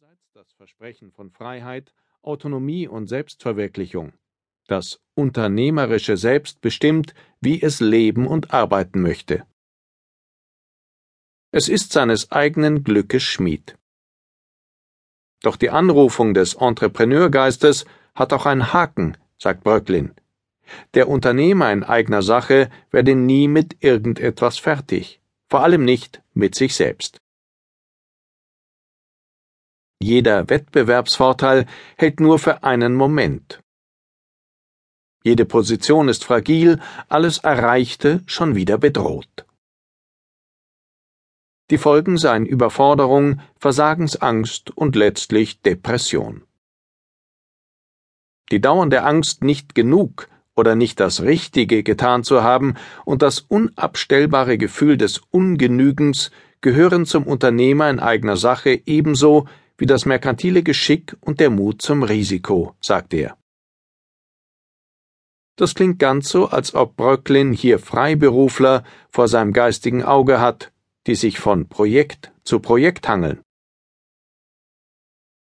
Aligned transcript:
Einerseits 0.00 0.30
das 0.32 0.52
Versprechen 0.52 1.10
von 1.10 1.30
Freiheit, 1.30 1.92
Autonomie 2.22 2.86
und 2.86 3.08
Selbstverwirklichung. 3.08 4.12
Das 4.68 5.00
unternehmerische 5.14 6.16
Selbst 6.16 6.60
bestimmt, 6.60 7.14
wie 7.40 7.60
es 7.60 7.80
leben 7.80 8.28
und 8.28 8.54
arbeiten 8.54 9.02
möchte. 9.02 9.44
Es 11.50 11.68
ist 11.68 11.90
seines 11.90 12.30
eigenen 12.30 12.84
Glückes 12.84 13.24
Schmied. 13.24 13.76
Doch 15.42 15.56
die 15.56 15.70
Anrufung 15.70 16.32
des 16.32 16.54
Entrepreneurgeistes 16.54 17.84
hat 18.14 18.32
auch 18.32 18.46
einen 18.46 18.72
Haken, 18.72 19.16
sagt 19.36 19.64
Bröcklin. 19.64 20.14
Der 20.94 21.08
Unternehmer 21.08 21.72
in 21.72 21.82
eigener 21.82 22.22
Sache 22.22 22.70
werde 22.92 23.16
nie 23.16 23.48
mit 23.48 23.82
irgendetwas 23.82 24.58
fertig, 24.58 25.20
vor 25.48 25.64
allem 25.64 25.84
nicht 25.84 26.22
mit 26.34 26.54
sich 26.54 26.76
selbst. 26.76 27.20
Jeder 30.00 30.48
Wettbewerbsvorteil 30.48 31.66
hält 31.96 32.20
nur 32.20 32.38
für 32.38 32.62
einen 32.62 32.94
Moment. 32.94 33.60
Jede 35.24 35.44
Position 35.44 36.08
ist 36.08 36.24
fragil, 36.24 36.80
alles 37.08 37.38
Erreichte 37.38 38.22
schon 38.26 38.54
wieder 38.54 38.78
bedroht. 38.78 39.44
Die 41.70 41.78
Folgen 41.78 42.16
seien 42.16 42.46
Überforderung, 42.46 43.40
Versagensangst 43.58 44.70
und 44.70 44.94
letztlich 44.94 45.60
Depression. 45.60 46.44
Die 48.50 48.60
dauernde 48.60 49.02
Angst, 49.02 49.42
nicht 49.42 49.74
genug 49.74 50.28
oder 50.54 50.76
nicht 50.76 51.00
das 51.00 51.22
Richtige 51.22 51.82
getan 51.82 52.24
zu 52.24 52.42
haben 52.42 52.76
und 53.04 53.20
das 53.20 53.40
unabstellbare 53.40 54.56
Gefühl 54.58 54.96
des 54.96 55.18
Ungenügens 55.30 56.30
gehören 56.60 57.04
zum 57.04 57.24
Unternehmer 57.24 57.90
in 57.90 58.00
eigener 58.00 58.36
Sache 58.36 58.80
ebenso 58.86 59.46
wie 59.78 59.86
das 59.86 60.04
merkantile 60.04 60.62
Geschick 60.62 61.16
und 61.20 61.40
der 61.40 61.50
Mut 61.50 61.80
zum 61.80 62.02
Risiko, 62.02 62.74
sagt 62.80 63.14
er. 63.14 63.38
Das 65.56 65.74
klingt 65.74 65.98
ganz 65.98 66.28
so, 66.28 66.48
als 66.48 66.74
ob 66.74 66.96
Bröcklin 66.96 67.52
hier 67.52 67.78
Freiberufler 67.78 68.84
vor 69.10 69.26
seinem 69.26 69.52
geistigen 69.52 70.04
Auge 70.04 70.40
hat, 70.40 70.72
die 71.06 71.14
sich 71.14 71.40
von 71.40 71.68
Projekt 71.68 72.32
zu 72.44 72.60
Projekt 72.60 73.08
hangeln. 73.08 73.40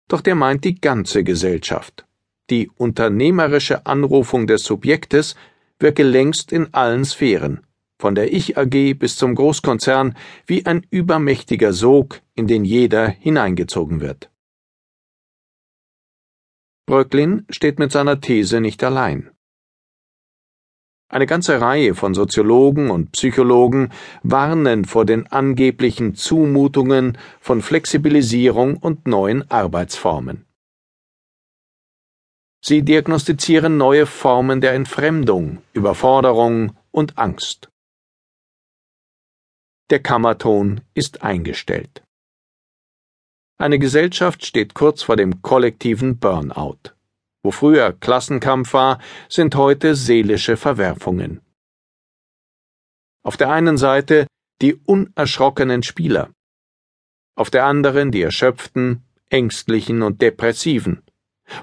Doch 0.07 0.21
der 0.21 0.35
meint 0.35 0.63
die 0.63 0.79
ganze 0.79 1.23
Gesellschaft. 1.23 2.05
Die 2.49 2.69
unternehmerische 2.69 3.85
Anrufung 3.85 4.47
des 4.47 4.63
Subjektes 4.63 5.35
wirke 5.79 6.03
längst 6.03 6.51
in 6.51 6.73
allen 6.73 7.03
Sphären, 7.03 7.67
von 7.99 8.15
der 8.15 8.33
Ich 8.33 8.57
AG 8.57 8.93
bis 8.97 9.17
zum 9.17 9.35
Großkonzern, 9.35 10.15
wie 10.45 10.65
ein 10.65 10.85
übermächtiger 10.89 11.73
Sog, 11.73 12.21
in 12.33 12.47
den 12.47 12.63
jeder 12.63 13.07
hineingezogen 13.07 13.99
wird. 13.99 14.31
Bröcklin 16.87 17.45
steht 17.49 17.79
mit 17.79 17.91
seiner 17.91 18.21
These 18.21 18.61
nicht 18.61 18.81
allein. 18.81 19.29
Eine 21.09 21.25
ganze 21.25 21.59
Reihe 21.59 21.95
von 21.95 22.13
Soziologen 22.13 22.89
und 22.89 23.11
Psychologen 23.11 23.91
warnen 24.23 24.85
vor 24.85 25.05
den 25.05 25.27
angeblichen 25.27 26.15
Zumutungen 26.15 27.17
von 27.41 27.61
Flexibilisierung 27.61 28.77
und 28.77 29.05
neuen 29.05 29.49
Arbeitsformen. 29.51 30.45
Sie 32.63 32.83
diagnostizieren 32.83 33.75
neue 33.75 34.05
Formen 34.05 34.61
der 34.61 34.73
Entfremdung, 34.73 35.61
Überforderung 35.73 36.77
und 36.91 37.17
Angst. 37.17 37.69
Der 39.89 40.01
Kammerton 40.01 40.81
ist 40.93 41.21
eingestellt. 41.21 42.06
Eine 43.59 43.79
Gesellschaft 43.79 44.45
steht 44.45 44.75
kurz 44.75 45.01
vor 45.01 45.15
dem 45.15 45.41
kollektiven 45.41 46.19
Burnout. 46.19 46.93
Wo 47.41 47.49
früher 47.49 47.91
Klassenkampf 47.91 48.73
war, 48.73 48.99
sind 49.29 49.55
heute 49.55 49.95
seelische 49.95 50.57
Verwerfungen. 50.57 51.41
Auf 53.23 53.35
der 53.35 53.49
einen 53.49 53.77
Seite 53.77 54.27
die 54.61 54.75
unerschrockenen 54.75 55.81
Spieler, 55.81 56.29
auf 57.35 57.49
der 57.49 57.65
anderen 57.65 58.11
die 58.11 58.21
erschöpften, 58.21 59.03
ängstlichen 59.29 60.03
und 60.03 60.21
depressiven. 60.21 61.03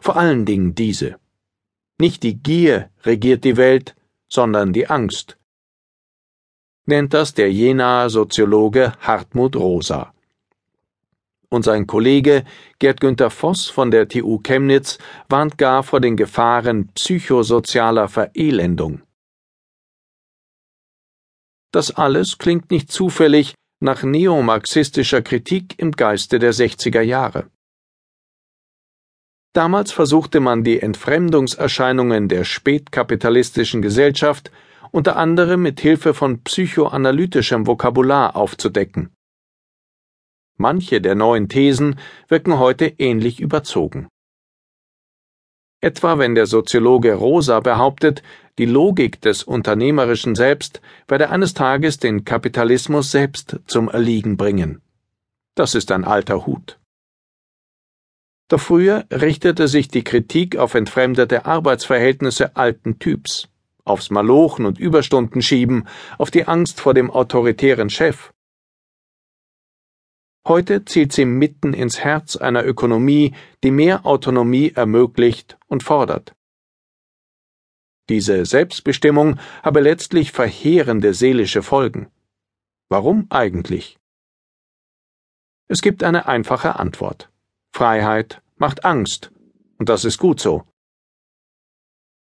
Vor 0.00 0.16
allen 0.16 0.46
Dingen 0.46 0.74
diese. 0.74 1.16
Nicht 1.98 2.22
die 2.22 2.42
Gier 2.42 2.90
regiert 3.04 3.44
die 3.44 3.56
Welt, 3.56 3.94
sondern 4.28 4.72
die 4.72 4.88
Angst. 4.88 5.36
Nennt 6.86 7.14
das 7.14 7.34
der 7.34 7.52
Jenaer 7.52 8.10
Soziologe 8.10 8.94
Hartmut 9.00 9.56
Rosa 9.56 10.13
und 11.54 11.62
sein 11.62 11.86
Kollege 11.86 12.44
Gerd 12.78 13.00
Günther 13.00 13.30
Voss 13.30 13.68
von 13.68 13.90
der 13.90 14.08
TU 14.08 14.40
Chemnitz 14.42 14.98
warnt 15.28 15.56
gar 15.56 15.82
vor 15.82 16.00
den 16.00 16.16
Gefahren 16.16 16.88
psychosozialer 16.94 18.08
Verelendung. 18.08 19.02
Das 21.72 21.90
alles 21.90 22.38
klingt 22.38 22.70
nicht 22.70 22.92
zufällig 22.92 23.54
nach 23.80 24.02
neomarxistischer 24.02 25.22
Kritik 25.22 25.78
im 25.78 25.92
Geiste 25.92 26.38
der 26.38 26.52
60er 26.52 27.00
Jahre. 27.00 27.50
Damals 29.54 29.92
versuchte 29.92 30.40
man 30.40 30.64
die 30.64 30.80
Entfremdungserscheinungen 30.80 32.28
der 32.28 32.44
spätkapitalistischen 32.44 33.82
Gesellschaft 33.82 34.50
unter 34.90 35.16
anderem 35.16 35.62
mit 35.62 35.80
Hilfe 35.80 36.14
von 36.14 36.42
psychoanalytischem 36.42 37.66
Vokabular 37.66 38.36
aufzudecken. 38.36 39.10
Manche 40.56 41.00
der 41.00 41.14
neuen 41.14 41.48
Thesen 41.48 41.98
wirken 42.28 42.58
heute 42.58 42.86
ähnlich 42.98 43.40
überzogen. 43.40 44.08
Etwa 45.80 46.18
wenn 46.18 46.34
der 46.34 46.46
Soziologe 46.46 47.14
Rosa 47.14 47.60
behauptet, 47.60 48.22
die 48.58 48.66
Logik 48.66 49.20
des 49.20 49.42
unternehmerischen 49.42 50.34
Selbst 50.34 50.80
werde 51.08 51.30
eines 51.30 51.54
Tages 51.54 51.98
den 51.98 52.24
Kapitalismus 52.24 53.10
selbst 53.10 53.60
zum 53.66 53.88
Erliegen 53.88 54.36
bringen. 54.36 54.80
Das 55.54 55.74
ist 55.74 55.90
ein 55.92 56.04
alter 56.04 56.46
Hut. 56.46 56.78
Doch 58.48 58.60
früher 58.60 59.06
richtete 59.10 59.68
sich 59.68 59.88
die 59.88 60.04
Kritik 60.04 60.56
auf 60.56 60.74
entfremdete 60.74 61.46
Arbeitsverhältnisse 61.46 62.56
alten 62.56 62.98
Typs, 62.98 63.48
aufs 63.84 64.10
Malochen 64.10 64.66
und 64.66 64.78
Überstunden 64.78 65.42
schieben, 65.42 65.88
auf 66.18 66.30
die 66.30 66.46
Angst 66.46 66.80
vor 66.80 66.94
dem 66.94 67.10
autoritären 67.10 67.90
Chef, 67.90 68.33
Heute 70.46 70.84
zielt 70.84 71.12
sie 71.12 71.24
mitten 71.24 71.72
ins 71.72 72.00
Herz 72.00 72.36
einer 72.36 72.66
Ökonomie, 72.66 73.34
die 73.62 73.70
mehr 73.70 74.04
Autonomie 74.04 74.72
ermöglicht 74.72 75.58
und 75.68 75.82
fordert. 75.82 76.34
Diese 78.10 78.44
Selbstbestimmung 78.44 79.38
habe 79.62 79.80
letztlich 79.80 80.32
verheerende 80.32 81.14
seelische 81.14 81.62
Folgen. 81.62 82.10
Warum 82.90 83.26
eigentlich? 83.30 83.98
Es 85.68 85.80
gibt 85.80 86.02
eine 86.02 86.26
einfache 86.26 86.78
Antwort. 86.78 87.32
Freiheit 87.74 88.42
macht 88.56 88.84
Angst, 88.84 89.32
und 89.78 89.88
das 89.88 90.04
ist 90.04 90.18
gut 90.18 90.40
so. 90.40 90.64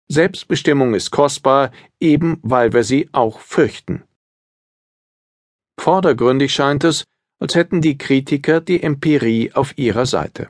Selbstbestimmung 0.08 0.94
ist 0.94 1.12
kostbar, 1.12 1.70
eben 2.00 2.40
weil 2.42 2.72
wir 2.72 2.82
sie 2.82 3.08
auch 3.12 3.38
fürchten. 3.38 4.02
Vordergründig 5.78 6.52
scheint 6.52 6.82
es, 6.82 7.04
als 7.38 7.54
hätten 7.54 7.80
die 7.80 7.98
Kritiker 7.98 8.60
die 8.60 8.82
Empirie 8.82 9.52
auf 9.52 9.76
ihrer 9.78 10.06
Seite. 10.06 10.48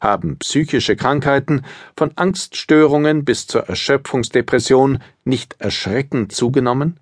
Haben 0.00 0.38
psychische 0.38 0.94
Krankheiten 0.94 1.64
von 1.96 2.12
Angststörungen 2.16 3.24
bis 3.24 3.48
zur 3.48 3.68
Erschöpfungsdepression 3.68 5.02
nicht 5.24 5.56
erschreckend 5.58 6.32
zugenommen? 6.32 7.00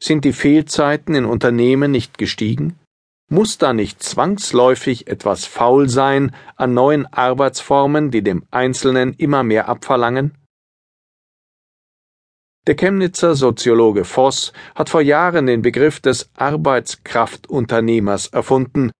Sind 0.00 0.24
die 0.24 0.32
Fehlzeiten 0.32 1.14
in 1.14 1.24
Unternehmen 1.24 1.90
nicht 1.90 2.18
gestiegen? 2.18 2.78
Muss 3.28 3.58
da 3.58 3.72
nicht 3.72 4.02
zwangsläufig 4.02 5.08
etwas 5.08 5.44
faul 5.44 5.88
sein 5.88 6.34
an 6.56 6.74
neuen 6.74 7.06
Arbeitsformen, 7.06 8.10
die 8.10 8.22
dem 8.22 8.44
Einzelnen 8.50 9.14
immer 9.14 9.42
mehr 9.42 9.68
abverlangen? 9.68 10.39
Der 12.70 12.76
Chemnitzer 12.76 13.34
Soziologe 13.34 14.04
Voss 14.04 14.52
hat 14.76 14.90
vor 14.90 15.00
Jahren 15.00 15.46
den 15.46 15.60
Begriff 15.60 15.98
des 15.98 16.30
Arbeitskraftunternehmers 16.36 18.28
erfunden, 18.28 18.92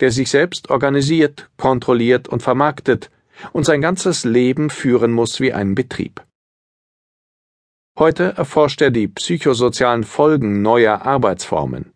der 0.00 0.10
sich 0.10 0.30
selbst 0.30 0.70
organisiert, 0.70 1.50
kontrolliert 1.58 2.26
und 2.26 2.42
vermarktet 2.42 3.10
und 3.52 3.66
sein 3.66 3.82
ganzes 3.82 4.24
Leben 4.24 4.70
führen 4.70 5.12
muss 5.12 5.40
wie 5.40 5.52
einen 5.52 5.74
Betrieb. 5.74 6.24
Heute 7.98 8.32
erforscht 8.38 8.80
er 8.80 8.90
die 8.90 9.08
psychosozialen 9.08 10.04
Folgen 10.04 10.62
neuer 10.62 11.02
Arbeitsformen. 11.02 11.92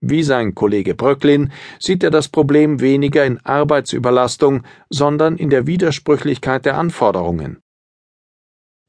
Wie 0.00 0.24
sein 0.24 0.56
Kollege 0.56 0.96
Bröcklin 0.96 1.52
sieht 1.78 2.02
er 2.02 2.10
das 2.10 2.26
Problem 2.26 2.80
weniger 2.80 3.24
in 3.24 3.38
Arbeitsüberlastung, 3.46 4.64
sondern 4.90 5.36
in 5.36 5.48
der 5.48 5.68
Widersprüchlichkeit 5.68 6.64
der 6.64 6.76
Anforderungen. 6.76 7.60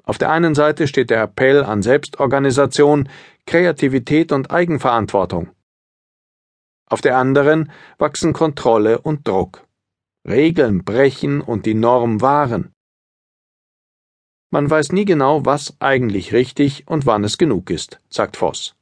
Auf 0.09 0.17
der 0.17 0.31
einen 0.31 0.55
Seite 0.55 0.87
steht 0.87 1.11
der 1.11 1.21
Appell 1.21 1.63
an 1.63 1.83
Selbstorganisation, 1.83 3.09
Kreativität 3.45 4.31
und 4.31 4.49
Eigenverantwortung. 4.49 5.51
Auf 6.87 7.01
der 7.01 7.15
anderen 7.15 7.71
wachsen 7.99 8.33
Kontrolle 8.33 8.97
und 9.01 9.27
Druck. 9.27 9.67
Regeln 10.27 10.83
brechen 10.83 11.41
und 11.41 11.67
die 11.67 11.75
Norm 11.75 12.21
wahren. 12.21 12.73
Man 14.49 14.67
weiß 14.67 14.93
nie 14.93 15.05
genau, 15.05 15.45
was 15.45 15.75
eigentlich 15.79 16.33
richtig 16.33 16.87
und 16.87 17.05
wann 17.05 17.23
es 17.23 17.37
genug 17.37 17.69
ist, 17.69 18.01
sagt 18.09 18.35
Voss. 18.35 18.75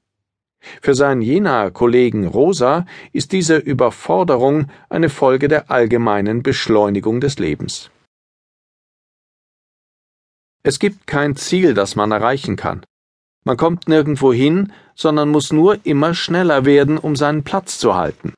Für 0.82 0.96
seinen 0.96 1.22
Jenaer 1.22 1.72
Kollegen 1.72 2.26
Rosa 2.26 2.86
ist 3.12 3.34
diese 3.34 3.58
Überforderung 3.58 4.68
eine 4.88 5.10
Folge 5.10 5.50
der 5.50 5.70
allgemeinen 5.70 6.42
Beschleunigung 6.42 7.20
des 7.20 7.38
Lebens. 7.38 7.92
Es 10.68 10.80
gibt 10.80 11.08
kein 11.08 11.38
Ziel, 11.38 11.74
das 11.74 11.96
man 11.96 12.12
erreichen 12.12 12.58
kann. 12.58 12.86
Man 13.46 13.56
kommt 13.56 13.88
nirgendwo 13.88 14.34
hin, 14.34 14.74
sondern 14.96 15.30
muss 15.30 15.54
nur 15.54 15.86
immer 15.86 16.14
schneller 16.14 16.66
werden, 16.66 16.98
um 16.98 17.16
seinen 17.16 17.46
Platz 17.46 17.80
zu 17.80 17.96
halten. 17.96 18.34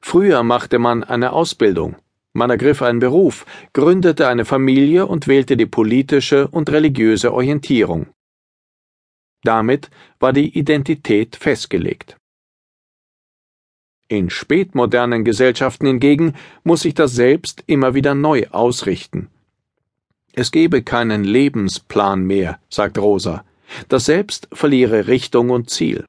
Früher 0.00 0.44
machte 0.44 0.78
man 0.78 1.02
eine 1.02 1.32
Ausbildung, 1.32 1.96
man 2.32 2.48
ergriff 2.48 2.80
einen 2.80 3.00
Beruf, 3.00 3.44
gründete 3.72 4.28
eine 4.28 4.44
Familie 4.44 5.06
und 5.08 5.26
wählte 5.26 5.56
die 5.56 5.66
politische 5.66 6.46
und 6.46 6.70
religiöse 6.70 7.34
Orientierung. 7.34 8.06
Damit 9.42 9.90
war 10.20 10.32
die 10.32 10.56
Identität 10.56 11.34
festgelegt. 11.34 12.18
In 14.06 14.30
spätmodernen 14.30 15.24
Gesellschaften 15.24 15.86
hingegen 15.86 16.34
muss 16.62 16.82
sich 16.82 16.94
das 16.94 17.16
Selbst 17.16 17.64
immer 17.66 17.94
wieder 17.94 18.14
neu 18.14 18.46
ausrichten. 18.52 19.28
Es 20.38 20.50
gebe 20.50 20.82
keinen 20.82 21.24
Lebensplan 21.24 22.22
mehr, 22.22 22.60
sagt 22.68 22.98
Rosa. 22.98 23.46
Das 23.88 24.04
Selbst 24.04 24.48
verliere 24.52 25.06
Richtung 25.06 25.48
und 25.48 25.70
Ziel. 25.70 26.04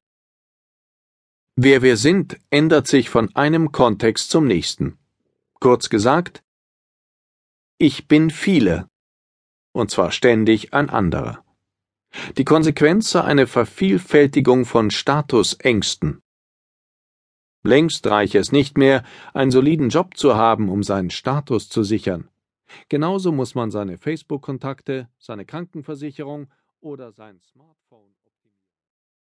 Wer 1.55 1.81
wir 1.81 1.95
sind, 1.95 2.37
ändert 2.49 2.87
sich 2.87 3.09
von 3.09 3.33
einem 3.37 3.71
Kontext 3.71 4.29
zum 4.29 4.45
nächsten. 4.45 4.97
Kurz 5.61 5.87
gesagt, 5.89 6.43
ich 7.79 8.09
bin 8.09 8.29
viele, 8.29 8.89
und 9.71 9.91
zwar 9.91 10.11
ständig 10.11 10.73
ein 10.73 10.89
anderer. 10.89 11.45
Die 12.37 12.45
Konsequenz 12.45 13.11
sei 13.11 13.21
eine 13.21 13.47
Vervielfältigung 13.47 14.65
von 14.65 14.91
Statusängsten. 14.91 16.19
Längst 17.63 18.05
reiche 18.05 18.39
es 18.39 18.51
nicht 18.51 18.77
mehr, 18.77 19.03
einen 19.33 19.51
soliden 19.51 19.87
Job 19.87 20.17
zu 20.17 20.35
haben, 20.35 20.67
um 20.67 20.83
seinen 20.83 21.11
Status 21.11 21.69
zu 21.69 21.83
sichern. 21.83 22.27
Genauso 22.89 23.31
muss 23.31 23.55
man 23.55 23.71
seine 23.71 23.97
Facebook-Kontakte, 23.97 25.09
seine 25.17 25.45
Krankenversicherung 25.45 26.51
oder 26.81 27.11
sein 27.11 27.39
Smartphone 27.39 28.16